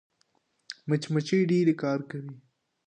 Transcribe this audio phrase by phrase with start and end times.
[0.87, 2.35] مچمچۍ ډېر کار کوي